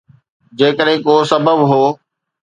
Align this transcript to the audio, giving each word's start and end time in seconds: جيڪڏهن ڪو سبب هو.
جيڪڏهن 0.57 0.95
ڪو 1.05 1.15
سبب 1.31 1.57
هو. 1.69 1.83